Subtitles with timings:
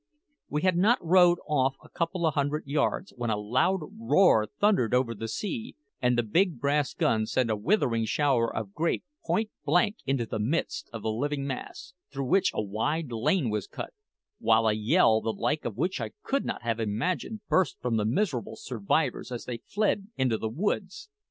[0.49, 4.47] We had not rowed off above a couple of hundred yards when a loud roar
[4.47, 9.03] thundered over the sea, and the big brass gun sent a withering shower of grape
[9.23, 13.67] point blank into the midst of the living mass, through which a wide lane was
[13.67, 13.93] cut;
[14.39, 18.05] while a yell, the like of which I could not have imagined, burst from the
[18.05, 21.09] miserable survivors as they fled to the woods.